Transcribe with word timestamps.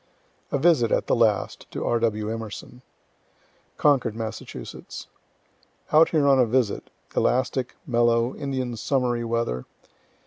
A 0.51 0.57
VISIT, 0.57 0.91
AT 0.91 1.05
THE 1.05 1.15
LAST, 1.15 1.69
TO 1.69 1.85
R. 1.85 1.99
W. 1.99 2.31
EMERSON 2.33 2.81
Concord, 3.77 4.15
Mass. 4.15 4.41
Out 5.91 6.09
here 6.09 6.25
on 6.27 6.39
a 6.39 6.45
visit 6.47 6.89
elastic, 7.15 7.75
mellow, 7.85 8.35
Indian 8.35 8.75
summery 8.77 9.23
weather. 9.23 9.65